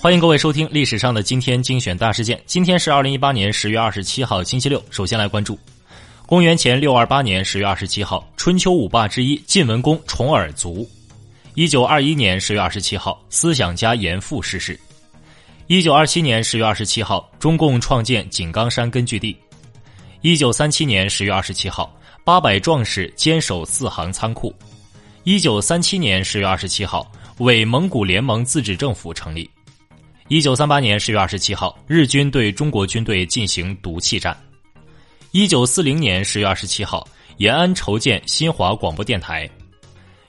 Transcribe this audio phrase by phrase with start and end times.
[0.00, 2.40] 欢迎各位收听历史上的今天精选大事件。
[2.46, 4.80] 今天是二零一八年十月二十七号，星期六。
[4.90, 5.58] 首先来关注，
[6.24, 10.88] 公元前六二八年十月二十七号，春秋五霸之一晋文公重耳卒。
[11.54, 14.78] 一九二一年十月二十七号，思想家严复逝世。
[15.66, 19.36] 一九二七年十月二十七号，中共创建井冈山根据地。
[20.20, 21.92] 一九三七年十月二十七号，
[22.22, 24.54] 八百壮士坚守四行仓库。
[25.24, 29.50] 一九三七年十月二十七号，伪蒙古联盟自治政府成立。
[30.28, 34.36] 一九三八年十月二十七号，日军对中国军队进行毒气战。
[35.30, 39.48] 一九四零年十月二十七号，延安筹建新华广播电台。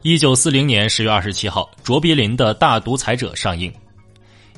[0.00, 3.70] 一九四零年十月二十七号，卓别林的《大独裁者》上映。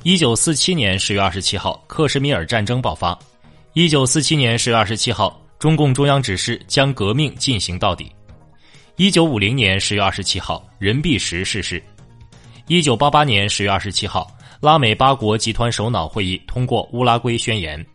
[0.03, 3.17] 一九四七年十月二十七号，克什米尔战争爆发。
[3.73, 8.09] 一九四七年十月二十七号，中共中央指示将革命进行到底。
[8.95, 11.83] 一九五零年十月二十七号，任弼时逝世。
[12.67, 14.31] 一九八八年十月二十七号。
[14.65, 17.85] 拉美八国集团首脑会议通过乌拉圭宣言。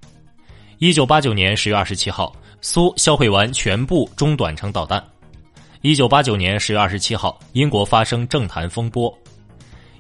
[0.79, 5.05] 一九八九年十月二十七号，苏销毁完全部中短程导弹。
[5.81, 9.12] 一九八九年十月二十七号，英国发生政坛风波。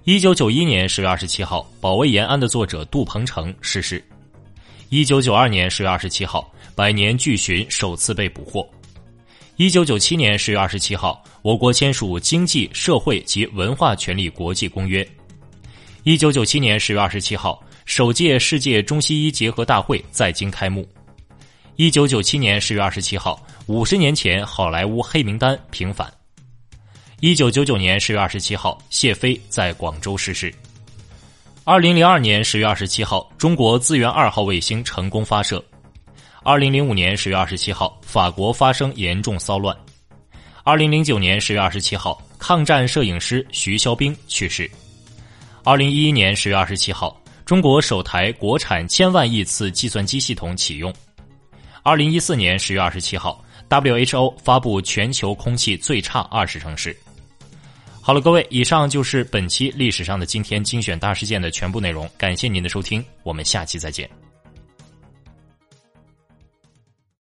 [0.04, 4.00] 一九九一年十月二十七号，保卫延安的作者杜鹏程逝世。
[4.90, 8.64] 一九九二年十月二十七号，百年巨鲟首次被捕获。
[9.56, 15.02] 一九九七年十月二十七号，我国签署《经济社会及文化权利国际公约》。
[16.02, 20.88] 一九九七年十月二十七号，首届世界中西医结合大会在京开幕。
[21.76, 26.10] 一九九七年十月二十七号，五十年前好莱坞黑名单平反。
[27.20, 30.52] 一九九九年十月二十七号，谢飞在广州逝世。
[31.64, 35.62] 二零零二年十月二十七号，中国资源二号卫星成功发射。
[36.42, 39.76] 二零零五年十月二十七号，法国发生严重骚乱。
[40.64, 44.68] 二零零九年十月二十七号，抗战摄影师徐肖冰去世。
[45.62, 50.92] 二零一一年十月二十七号，中国首台国产千万亿次计算机系统启用。
[51.82, 56.96] 二零一四年十月二十七号，WHO 发布全球空气最差二十城市。
[58.00, 62.08] 好了，各位，以上就是本期历史上的今天精选大事件的全部内容。
[62.16, 64.08] 感谢您的收听，我们下期再见。